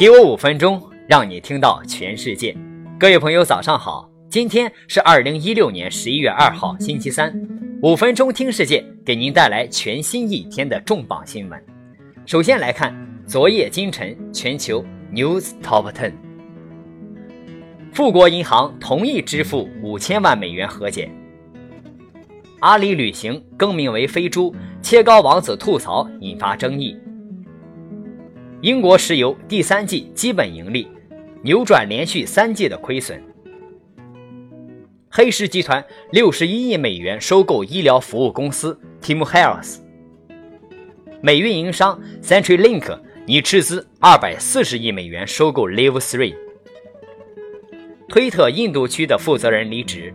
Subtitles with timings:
[0.00, 2.56] 给我五分钟，让你听到全世界。
[2.98, 4.10] 各位朋友，早上好！
[4.30, 7.30] 今天是二零一六年十一月二号，星期三。
[7.82, 11.62] 五分钟听世界，给您带来全新一天的重磅新闻。
[12.24, 14.82] 首先来看昨夜今晨全球
[15.12, 16.14] News Top Ten。
[17.92, 21.10] 富国银行同意支付五千万美元和解。
[22.60, 26.96] 阿里旅行更名为飞猪，切糕王子吐槽引发争议。
[28.62, 30.86] 英国石油第三季基本盈利
[31.42, 33.22] 扭转连续三季的亏损。
[35.08, 39.78] 黑石集团六十一亿美元收购医疗服务公司 Team Health。
[41.22, 46.34] 美运营商 CenturyLink 拟斥资二百四十亿美元收购 Live Three。
[48.10, 50.12] 推特印度区的负责人离职。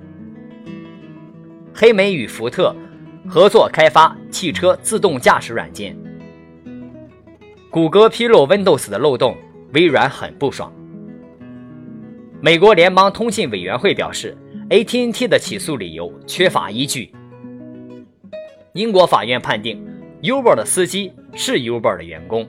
[1.73, 2.75] 黑莓与福特
[3.27, 6.04] 合作开发汽车自动驾驶软件。
[7.75, 9.35] 谷歌披露 Windows 的漏洞，
[9.73, 10.71] 微软很不爽。
[12.39, 14.33] 美国联邦通信委员会表示
[14.69, 17.11] ，AT&T 的起诉理由缺乏依据。
[18.71, 19.85] 英国法院判定
[20.21, 22.47] Uber 的司机是 Uber 的员工。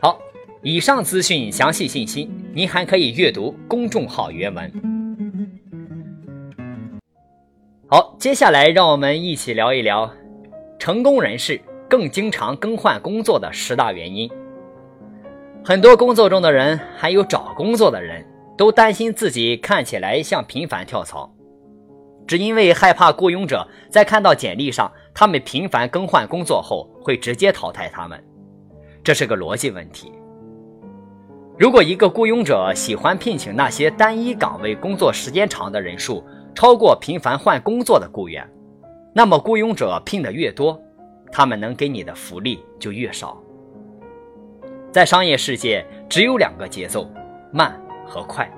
[0.00, 0.20] 好，
[0.62, 4.72] 以上资讯详细信息，您还可以阅读公众号原文。
[7.88, 10.08] 好，接下来让我们一起聊一聊
[10.78, 11.60] 成功人士。
[11.90, 14.30] 更经常更换工作的十大原因。
[15.64, 18.24] 很多工作中的人，还有找工作的人，
[18.56, 21.28] 都担心自己看起来像频繁跳槽，
[22.28, 28.22] 只因为害怕雇佣者在看到简历上他们频繁更换工作后，会直接淘汰他们。
[29.02, 30.12] 这是个逻辑问题。
[31.58, 38.48] 如果一个雇佣者喜欢聘请那些单一岗位工作时间长的人数超过频繁换工作的雇员，
[39.12, 40.80] 那么雇佣者聘的越多。
[41.32, 43.40] 他们能给你的福利就越少。
[44.92, 47.08] 在商业世界，只有两个节奏：
[47.52, 48.50] 慢和快。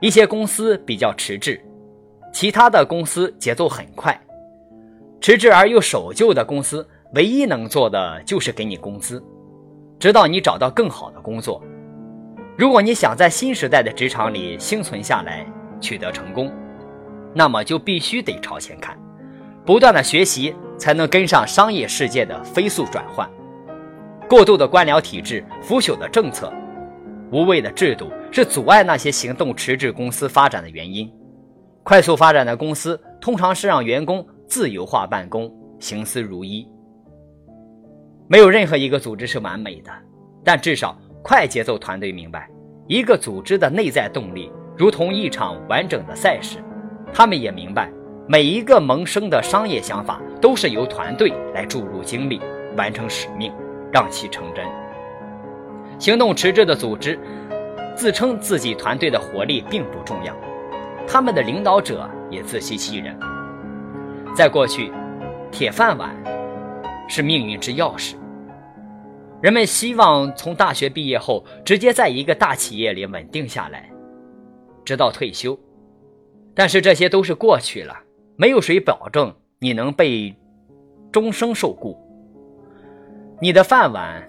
[0.00, 1.60] 一些公司比较迟滞，
[2.32, 4.20] 其他的公司节奏很快。
[5.20, 9.22] 迟滞而又守旧的公司，唯一能做的就是给你工资，
[10.00, 11.62] 直到你找到更好的工作。
[12.58, 15.46] 如果你想在新时代的职场里生存下来，
[15.80, 16.52] 取得成功，
[17.32, 18.98] 那么就必须得朝前看，
[19.64, 20.52] 不断的学习。
[20.82, 23.30] 才能跟上商业世界的飞速转换。
[24.28, 26.52] 过度的官僚体制、腐朽的政策、
[27.30, 31.08] 无谓的制度，是阻碍那些行动迟滞公司发展的原因。
[31.84, 35.48] 快速发展的公司通常是让员工自由化办公，
[35.78, 36.68] 行思如一。
[38.26, 39.92] 没有任何一个组织是完美的，
[40.42, 42.50] 但至少快节奏团队明白，
[42.88, 46.58] 一个组织的内在动力如同一场完整的赛事。
[47.14, 47.88] 他们也明白。
[48.28, 52.40] 每一个萌生的商业想法，都是由团队来注入精力，
[52.76, 53.52] 完成使命，
[53.92, 54.66] 让其成真。
[55.98, 57.16] 行动迟滞的组织，
[57.96, 60.36] 自称自己团队的活力并不重要，
[61.06, 63.16] 他们的领导者也自欺欺人。
[64.34, 64.92] 在过去，
[65.52, 66.12] 铁饭碗
[67.08, 68.16] 是命运之钥匙，
[69.40, 73.88] 人们希望从大学毕业后直接在一个大企业里稳定下来，
[74.84, 75.56] 直到退休。
[76.52, 77.96] 但是这些都是过去了。
[78.34, 80.34] 没有谁保证你能被
[81.12, 81.96] 终生受雇。
[83.40, 84.28] 你的饭碗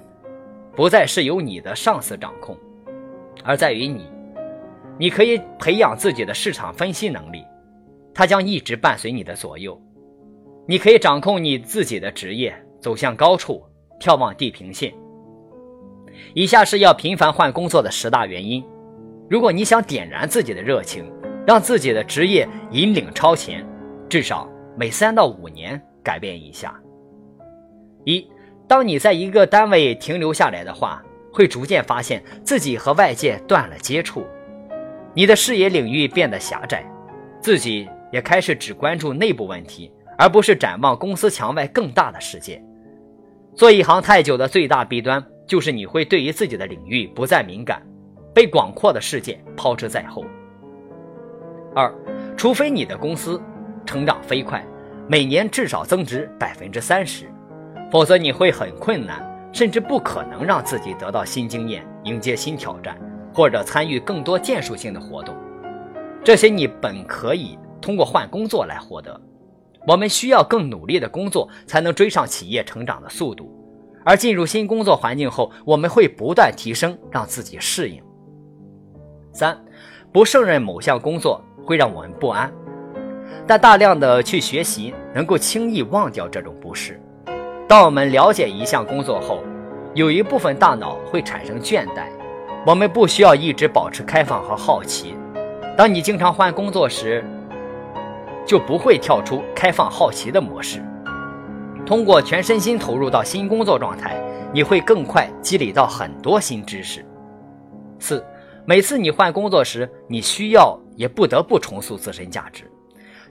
[0.75, 2.55] 不再是由你的上司掌控，
[3.43, 4.05] 而在于你。
[4.99, 7.43] 你可以培养自己的市场分析能力，
[8.13, 9.81] 它将一直伴随你的左右。
[10.67, 13.63] 你可以掌控你自己的职业，走向高处，
[13.99, 14.93] 眺望地平线。
[16.35, 18.63] 以下是要频繁换工作的十大原因。
[19.27, 21.11] 如果你想点燃自己的热情，
[21.47, 23.67] 让自己的职业引领超前。
[24.07, 26.73] 至少每三到五年改变一下。
[28.05, 28.27] 一，
[28.67, 34.25] 当你在一个单位停留下来的话，会逐渐发现自己和外界断了接触，
[35.13, 36.83] 你的视野领域变得狭窄，
[37.39, 42.61] 自己也开始只关注内部问题，而不是展望公司墙外更大的世界。
[43.55, 47.81] 做一行太久的最大弊端，就是你会对于自己的领域不再敏感，
[48.33, 50.25] 被广阔的世界抛之在后。
[51.75, 51.93] 二，
[52.35, 53.41] 除非你的公司。
[53.85, 54.65] 成长飞快，
[55.07, 57.25] 每年至少增值百分之三十，
[57.91, 62.97] 否则你会很困难，甚至不可能让自己得到新经验、迎接新挑战，
[63.33, 65.35] 或者参与更多建树性的活动。
[66.23, 69.19] 这些你本可以通过换工作来获得。
[69.85, 73.51] 我们需要更努力的工作，才能追上企业成长的速度。
[74.05, 78.01] 而进入新工作环境后，我们会不断提升，让自己适应。
[79.33, 79.57] 三，
[80.13, 82.49] 不胜任某项工作会让我们不安。
[83.45, 86.99] 但大量的去学习，能够轻易忘掉这种不适。
[87.67, 89.43] 当我们了解一项工作后，
[89.93, 92.05] 有一部分大脑会产生倦怠。
[92.65, 95.15] 我们不需要一直保持开放和好奇。
[95.75, 97.21] 当你经常换工作时，
[98.45, 100.81] 就不会跳出开放好奇的模式。
[101.85, 104.15] 通过全身心投入到新工作状态，
[104.53, 107.05] 你会更快积累到很多新知识。
[107.99, 108.23] 四，
[108.65, 112.63] 每次你换工作时，你需要也不得不重塑自身价值。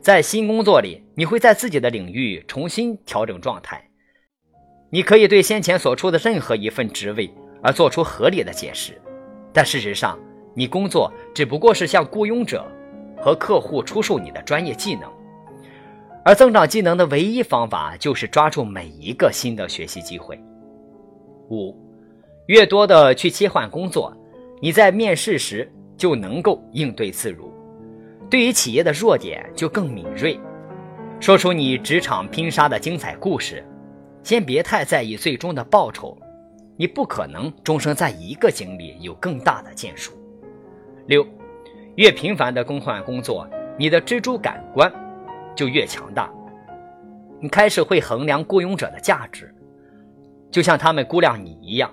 [0.02, 3.80] 在新工作里，你会在自己的领域重新调整状态。
[4.90, 7.32] 你可以对先前所处的任何一份职位
[7.62, 9.00] 而做出合理的解释，
[9.52, 10.18] 但事实上，
[10.56, 12.66] 你工作只不过是向雇佣者
[13.16, 15.08] 和客户出售你的专业技能。
[16.24, 20.36] 而增长技能的唯一方法就是抓住每一个新的学习机会。
[21.48, 21.76] 五，
[22.46, 24.12] 越多的去切换工作，
[24.60, 27.51] 你在面试时就能够应对自如，
[28.32, 30.40] 对于企业的弱点就更敏锐，
[31.20, 33.62] 说出你职场拼杀的精彩故事。
[34.22, 36.16] 先别太在意最终的报酬，
[36.78, 40.14] 你不可能终生在一个经历有更大的建树。
[41.08, 41.26] 六，
[41.96, 43.46] 越频繁的更换工作，
[43.78, 44.90] 你的蜘蛛感官。
[45.54, 46.32] 就越强大。
[47.38, 49.54] 你开始会衡量雇佣者的价值，
[50.50, 51.92] 就像他们估量你一样。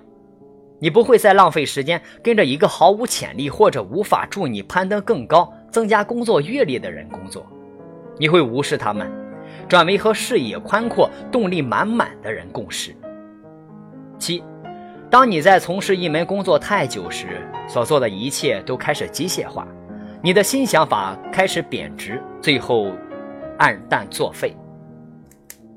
[0.79, 7.45] 你不会再浪费时间跟着一个毫无潜力或者无法助你攀登更高、增加工作阅历的人工作。
[8.17, 9.09] 你会无视他们，
[9.67, 12.95] 转为和视野宽阔、动力满满的人共事。
[14.17, 14.43] 七，
[15.09, 19.67] 当你在从事一门工作太久时，所做的一切都开始机械化，
[20.21, 22.91] 你的新想法开始贬值，最后。
[23.59, 24.55] 暗淡作废。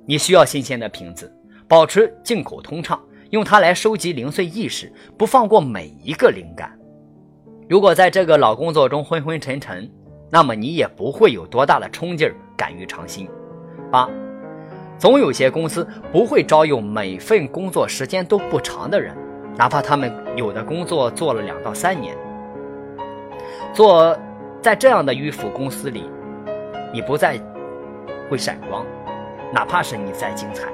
[0.06, 1.28] 你需要新鲜的瓶子，
[1.66, 6.78] 保持进口通畅，用它来收集零碎意识，不放过每一个灵感。
[7.72, 9.90] 如果在这个老工作中昏昏沉沉，
[10.28, 13.26] 那么你也不会有多大的冲劲儿，敢于尝新。
[13.90, 14.06] 八，
[14.98, 19.16] 总有些公司不会招用每份工作时间都不长的人，
[19.56, 22.14] 哪怕他们有的工作做了两到三年。
[23.72, 24.14] 做
[24.60, 26.04] 在这样的迂腐公司里，
[26.92, 27.40] 你不再。
[28.28, 28.84] 会闪光，
[29.50, 30.68] 哪怕是你再精彩。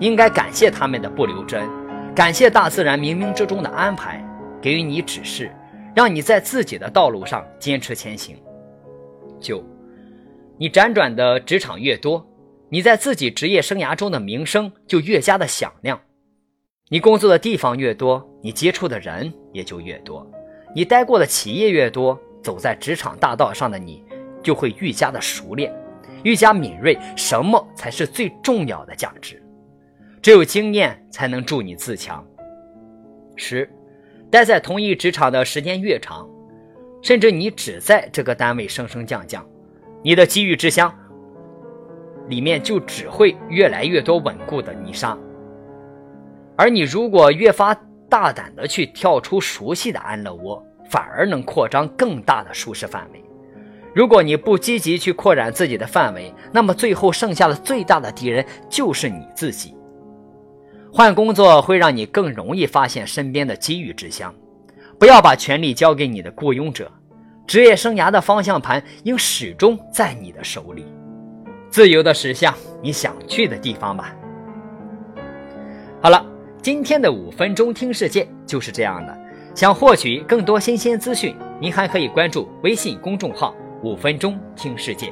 [0.00, 1.66] 应该感谢他们的不留真，
[2.14, 4.22] 感谢大自然冥冥之中的安排，
[4.60, 5.50] 给予你指示，
[5.94, 8.36] 让你在自己的道路上坚持前行。
[9.40, 9.62] 九，
[10.58, 12.26] 你辗转的职场越多，
[12.68, 16.00] 你在自己职业生涯中的名声就越加的响亮。
[16.88, 20.30] 你工作的地方越多，你接触的人也就越多。
[20.74, 24.04] 你待过的企业越多，走在职场大道上的你
[24.42, 25.74] 就会愈加的熟练。
[26.22, 29.42] 愈加敏锐，什么才是最重要的价值？
[30.22, 32.24] 只有经验才能助你自强。
[33.34, 33.68] 十，
[34.32, 36.26] 待在同一职场的时间越长，
[37.02, 39.46] 甚至你只在这个单位升升降降，
[40.02, 40.90] 你的机遇之乡
[42.28, 45.14] 里面就只会越来越多稳固的泥沙。
[46.56, 47.74] 而你如果越发
[48.08, 53.22] 大胆的去跳出熟悉的安乐窝，反而能扩张更大的舒适范围。
[53.94, 59.76] 如果你不积极去扩展自己的范围，那么最后剩下的最大的敌人就是你自己。
[60.94, 64.32] 换工作会让你更容易发现身边的机遇之乡，
[64.98, 66.92] 不要把权力交给你的雇佣者，
[67.46, 70.84] 职业生涯的方向盘应始终在你的手里，
[71.70, 74.14] 自由的驶向你想去的地方吧。
[76.02, 76.22] 好了，
[76.60, 79.18] 今天的五分钟听世界就是这样的。
[79.54, 83.54] 想获取更多新鲜资讯，您还可以关注微信公众号。
[83.82, 85.10] 五分钟听世界，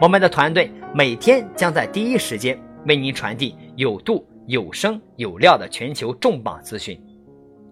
[0.00, 6.98] 我们的团队每天将在第一时间为您传递有度、有声、有料的全球重磅资讯。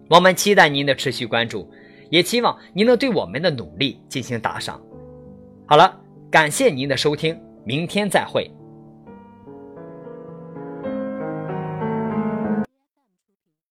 [0.09, 1.69] 我们期待您的持续关注，
[2.11, 4.79] 也期望您能对我们的努力进行打赏。
[5.65, 8.49] 好了，感谢您的收听，明天再会。